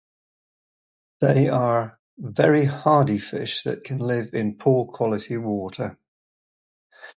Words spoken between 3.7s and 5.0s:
can live in poor